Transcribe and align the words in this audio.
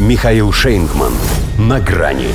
Михаил 0.00 0.50
Шейнгман. 0.50 1.12
На 1.58 1.78
грани. 1.78 2.28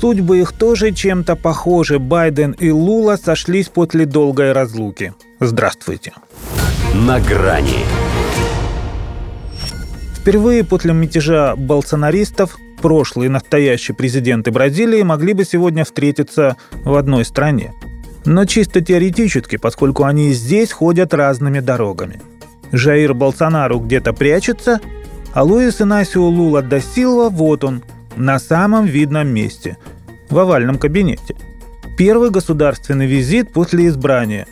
Судьбы 0.00 0.40
их 0.40 0.52
тоже 0.52 0.92
чем-то 0.92 1.36
похожи. 1.36 1.98
Байден 1.98 2.52
и 2.52 2.70
Лула 2.70 3.18
сошлись 3.22 3.68
после 3.68 4.06
долгой 4.06 4.52
разлуки. 4.52 5.12
Здравствуйте. 5.40 6.14
На 6.94 7.20
грани. 7.20 7.84
Впервые 10.16 10.64
после 10.64 10.94
мятежа 10.94 11.54
болсонаристов 11.54 12.56
прошлый 12.80 13.26
и 13.26 13.30
настоящий 13.30 13.92
президенты 13.92 14.52
Бразилии 14.52 15.02
могли 15.02 15.34
бы 15.34 15.44
сегодня 15.44 15.84
встретиться 15.84 16.56
в 16.82 16.94
одной 16.94 17.26
стране. 17.26 17.74
Но 18.24 18.46
чисто 18.46 18.80
теоретически, 18.80 19.56
поскольку 19.56 20.04
они 20.04 20.32
здесь 20.32 20.72
ходят 20.72 21.12
разными 21.12 21.60
дорогами. 21.60 22.22
Жаир 22.72 23.12
Болсонару 23.12 23.80
где-то 23.80 24.14
прячется, 24.14 24.80
а 25.34 25.42
Луис 25.42 25.80
Инасио 25.82 26.26
Лула 26.28 26.62
да 26.62 26.80
Силва 26.80 27.28
вот 27.28 27.64
он, 27.64 27.82
на 28.16 28.38
самом 28.38 28.86
видном 28.86 29.28
месте, 29.28 29.76
в 30.30 30.38
овальном 30.38 30.78
кабинете. 30.78 31.36
Первый 31.98 32.30
государственный 32.30 33.06
визит 33.06 33.52
после 33.52 33.88
избрания 33.88 34.46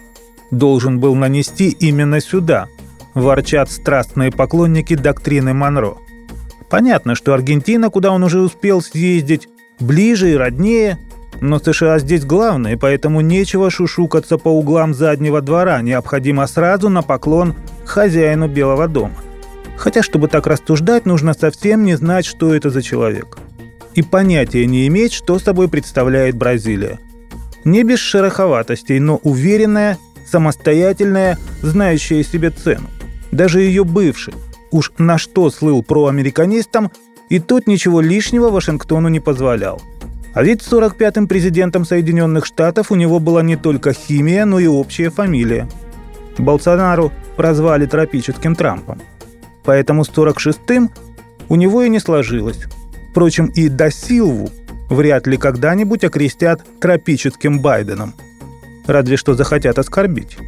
должен 0.50 0.98
был 0.98 1.14
нанести 1.14 1.70
именно 1.70 2.20
сюда, 2.20 2.66
ворчат 3.14 3.70
страстные 3.70 4.32
поклонники 4.32 4.96
доктрины 4.96 5.54
Монро. 5.54 5.94
Понятно, 6.68 7.14
что 7.14 7.32
Аргентина, 7.32 7.88
куда 7.88 8.10
он 8.10 8.24
уже 8.24 8.40
успел 8.40 8.82
съездить, 8.82 9.48
ближе 9.78 10.32
и 10.32 10.36
роднее, 10.36 10.98
но 11.40 11.58
США 11.58 12.00
здесь 12.00 12.24
главное, 12.24 12.76
поэтому 12.76 13.20
нечего 13.20 13.70
шушукаться 13.70 14.36
по 14.36 14.48
углам 14.48 14.94
заднего 14.94 15.40
двора, 15.42 15.80
необходимо 15.80 16.46
сразу 16.46 16.88
на 16.88 17.02
поклон 17.02 17.54
хозяину 17.84 18.48
Белого 18.48 18.88
дома. 18.88 19.14
Хотя, 19.82 20.04
чтобы 20.04 20.28
так 20.28 20.46
рассуждать, 20.46 21.06
нужно 21.06 21.34
совсем 21.34 21.84
не 21.84 21.96
знать, 21.96 22.24
что 22.24 22.54
это 22.54 22.70
за 22.70 22.82
человек. 22.82 23.38
И 23.94 24.02
понятия 24.02 24.64
не 24.64 24.86
иметь, 24.86 25.12
что 25.12 25.40
собой 25.40 25.68
представляет 25.68 26.36
Бразилия. 26.36 27.00
Не 27.64 27.82
без 27.82 27.98
шероховатостей, 27.98 29.00
но 29.00 29.16
уверенная, 29.24 29.98
самостоятельная, 30.24 31.36
знающая 31.62 32.22
себе 32.22 32.50
цену. 32.50 32.86
Даже 33.32 33.60
ее 33.60 33.82
бывший, 33.82 34.34
уж 34.70 34.92
на 34.98 35.18
что 35.18 35.50
слыл 35.50 35.82
проамериканистом, 35.82 36.92
и 37.28 37.40
тот 37.40 37.66
ничего 37.66 38.00
лишнего 38.00 38.50
Вашингтону 38.50 39.08
не 39.08 39.18
позволял. 39.18 39.82
А 40.32 40.44
ведь 40.44 40.60
45-м 40.60 41.26
президентом 41.26 41.84
Соединенных 41.84 42.46
Штатов 42.46 42.92
у 42.92 42.94
него 42.94 43.18
была 43.18 43.42
не 43.42 43.56
только 43.56 43.94
химия, 43.94 44.44
но 44.44 44.60
и 44.60 44.68
общая 44.68 45.10
фамилия. 45.10 45.68
Болсонару 46.38 47.10
прозвали 47.36 47.86
тропическим 47.86 48.54
Трампом. 48.54 49.02
Поэтому 49.64 50.04
с 50.04 50.10
46-м 50.10 50.90
у 51.48 51.56
него 51.56 51.82
и 51.82 51.88
не 51.88 51.98
сложилось. 51.98 52.66
Впрочем, 53.10 53.46
и 53.46 53.68
до 53.68 53.90
Силву 53.90 54.50
вряд 54.88 55.26
ли 55.26 55.36
когда-нибудь 55.36 56.04
окрестят 56.04 56.62
тропическим 56.80 57.60
Байденом. 57.60 58.14
Разве 58.86 59.16
что 59.16 59.34
захотят 59.34 59.78
оскорбить. 59.78 60.38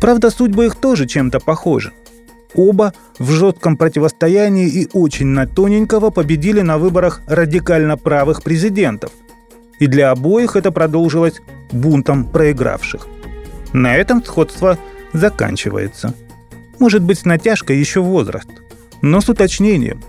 Правда, 0.00 0.30
судьбы 0.30 0.66
их 0.66 0.76
тоже 0.76 1.06
чем-то 1.06 1.40
похожи. 1.40 1.92
Оба 2.54 2.94
в 3.18 3.30
жестком 3.30 3.76
противостоянии 3.76 4.68
и 4.68 4.88
очень 4.92 5.26
на 5.26 5.46
тоненького 5.46 6.10
победили 6.10 6.60
на 6.60 6.78
выборах 6.78 7.22
радикально 7.26 7.96
правых 7.96 8.42
президентов. 8.42 9.10
И 9.78 9.86
для 9.86 10.10
обоих 10.10 10.56
это 10.56 10.70
продолжилось 10.70 11.40
бунтом 11.70 12.24
проигравших. 12.24 13.06
На 13.72 13.96
этом 13.96 14.24
сходство 14.24 14.78
заканчивается. 15.12 16.14
Может 16.78 17.02
быть, 17.02 17.20
с 17.20 17.24
натяжкой 17.24 17.78
еще 17.78 18.00
возраст. 18.00 18.48
Но 19.02 19.20
с 19.20 19.28
уточнением. 19.28 20.02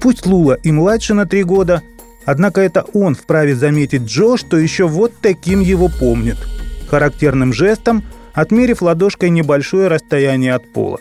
Пусть 0.00 0.26
Лула 0.26 0.54
и 0.54 0.72
младше 0.72 1.14
на 1.14 1.26
три 1.26 1.42
года, 1.42 1.82
однако 2.24 2.60
это 2.60 2.84
он 2.94 3.14
вправе 3.14 3.54
заметить 3.54 4.02
Джо, 4.02 4.36
что 4.36 4.56
еще 4.56 4.88
вот 4.88 5.12
таким 5.20 5.60
его 5.60 5.88
помнит. 5.88 6.38
Характерным 6.88 7.52
жестом, 7.52 8.02
отмерив 8.32 8.82
ладошкой 8.82 9.30
небольшое 9.30 9.88
расстояние 9.88 10.54
от 10.54 10.72
пола. 10.72 11.00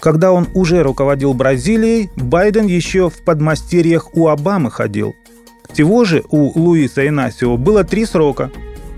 Когда 0.00 0.32
он 0.32 0.48
уже 0.54 0.82
руководил 0.82 1.32
Бразилией, 1.32 2.10
Байден 2.16 2.66
еще 2.66 3.08
в 3.08 3.22
подмастерьях 3.22 4.14
у 4.14 4.28
Обамы 4.28 4.70
ходил. 4.70 5.14
Всего 5.72 6.04
же 6.04 6.22
у 6.28 6.58
Луиса 6.58 7.08
Инасио 7.08 7.56
было 7.56 7.84
три 7.84 8.04
срока, 8.04 8.50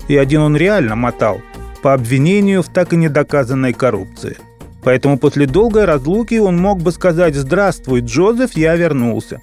и 0.07 0.17
один 0.17 0.41
он 0.41 0.57
реально 0.57 0.95
мотал 0.95 1.41
по 1.81 1.93
обвинению 1.93 2.61
в 2.61 2.67
так 2.67 2.93
и 2.93 2.97
недоказанной 2.97 3.73
коррупции. 3.73 4.37
Поэтому 4.83 5.17
после 5.17 5.47
долгой 5.47 5.85
разлуки 5.85 6.35
он 6.35 6.57
мог 6.57 6.81
бы 6.81 6.91
сказать 6.91 7.35
«Здравствуй, 7.35 8.01
Джозеф, 8.01 8.51
я 8.55 8.75
вернулся». 8.75 9.41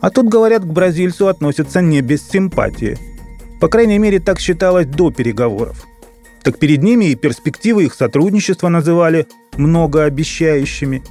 А 0.00 0.10
тут, 0.10 0.28
говорят, 0.28 0.62
к 0.62 0.66
бразильцу 0.66 1.28
относятся 1.28 1.82
не 1.82 2.00
без 2.00 2.26
симпатии. 2.26 2.98
По 3.60 3.68
крайней 3.68 3.98
мере, 3.98 4.18
так 4.18 4.40
считалось 4.40 4.86
до 4.86 5.10
переговоров. 5.10 5.86
Так 6.42 6.58
перед 6.58 6.82
ними 6.82 7.06
и 7.06 7.14
перспективы 7.14 7.84
их 7.84 7.94
сотрудничества 7.94 8.68
называли 8.68 9.26
многообещающими. 9.58 11.02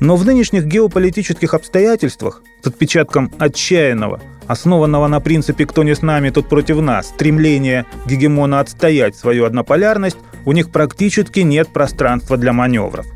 Но 0.00 0.16
в 0.16 0.24
нынешних 0.24 0.64
геополитических 0.64 1.52
обстоятельствах 1.52 2.42
с 2.62 2.66
отпечатком 2.66 3.30
отчаянного, 3.38 4.20
основанного 4.46 5.06
на 5.08 5.20
принципе 5.20 5.66
«кто 5.66 5.82
не 5.82 5.94
с 5.94 6.00
нами, 6.00 6.30
тот 6.30 6.48
против 6.48 6.80
нас», 6.80 7.08
стремления 7.08 7.84
гегемона 8.06 8.60
отстоять 8.60 9.14
свою 9.14 9.44
однополярность, 9.44 10.16
у 10.44 10.52
них 10.52 10.70
практически 10.70 11.40
нет 11.40 11.68
пространства 11.68 12.36
для 12.36 12.52
маневров. 12.52 13.06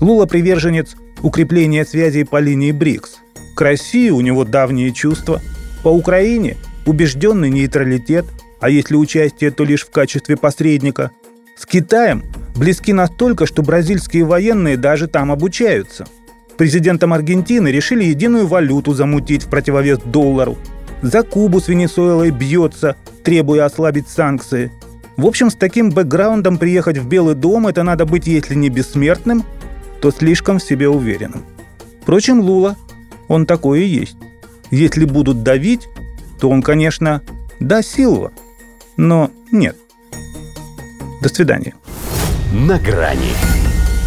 Лула 0.00 0.26
приверженец 0.26 0.96
укрепления 1.22 1.84
связей 1.84 2.24
по 2.24 2.38
линии 2.38 2.72
БРИКС. 2.72 3.18
К 3.54 3.60
России 3.62 4.10
у 4.10 4.20
него 4.20 4.44
давние 4.44 4.92
чувства. 4.92 5.40
По 5.82 5.88
Украине 5.88 6.56
убежденный 6.84 7.50
нейтралитет, 7.50 8.26
а 8.60 8.70
если 8.70 8.96
участие, 8.96 9.50
то 9.50 9.64
лишь 9.64 9.84
в 9.86 9.90
качестве 9.90 10.36
посредника. 10.36 11.10
С 11.56 11.64
Китаем 11.66 12.22
близки 12.54 12.92
настолько, 12.92 13.46
что 13.46 13.62
бразильские 13.62 14.24
военные 14.24 14.76
даже 14.76 15.08
там 15.08 15.32
обучаются. 15.32 16.06
Президентом 16.56 17.12
Аргентины 17.12 17.68
решили 17.68 18.04
единую 18.04 18.46
валюту 18.46 18.94
замутить 18.94 19.44
в 19.44 19.48
противовес 19.48 19.98
доллару. 19.98 20.56
За 21.02 21.22
Кубу 21.22 21.60
с 21.60 21.68
Венесуэлой 21.68 22.30
бьется, 22.30 22.96
требуя 23.24 23.66
ослабить 23.66 24.08
санкции. 24.08 24.72
В 25.16 25.26
общем, 25.26 25.50
с 25.50 25.54
таким 25.54 25.90
бэкграундом 25.90 26.58
приехать 26.58 26.98
в 26.98 27.08
Белый 27.08 27.34
дом 27.34 27.66
это 27.66 27.82
надо 27.82 28.04
быть, 28.04 28.26
если 28.26 28.54
не 28.54 28.68
бессмертным, 28.68 29.44
то 30.00 30.10
слишком 30.10 30.58
в 30.58 30.62
себе 30.62 30.88
уверенным. 30.88 31.42
Впрочем, 32.02 32.40
Лула, 32.40 32.76
он 33.28 33.46
такой 33.46 33.82
и 33.82 33.86
есть. 33.86 34.16
Если 34.70 35.04
будут 35.04 35.42
давить, 35.42 35.88
то 36.38 36.50
он, 36.50 36.62
конечно, 36.62 37.22
да, 37.60 37.82
Силва, 37.82 38.32
но 38.96 39.30
нет. 39.50 39.76
До 41.22 41.28
свидания. 41.28 41.74
«На 42.52 42.78
грани» 42.78 43.32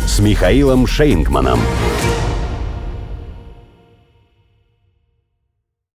с 0.08 0.20
Михаилом 0.20 0.88
Шейнгманом. 0.88 1.60